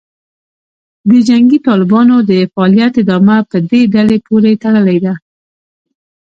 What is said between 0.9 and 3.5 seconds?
د جنګي طالبانو د فعالیت ادامه